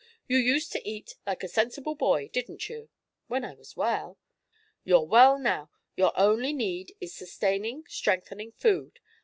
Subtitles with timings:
[0.27, 2.89] You used to eat like a sensible boy, didn't you?"
[3.27, 4.17] "When I was well."
[4.83, 5.69] "You're well now.
[5.95, 8.99] Your only need is sustaining, strengthening food.